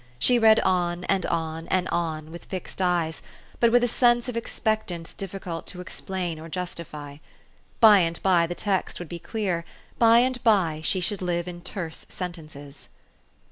[0.17, 3.21] She read on and on and on, with fixed eyes,
[3.59, 7.17] but with a sense of ex pectance difficult to explain or justify:
[7.79, 9.63] by and by the text would be clear;
[9.99, 12.89] by and by she should live in terse sentences.